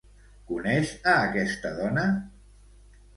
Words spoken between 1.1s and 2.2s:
a aquesta dona?